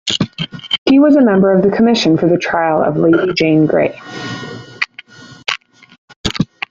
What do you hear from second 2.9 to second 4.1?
Lady Jane Grey.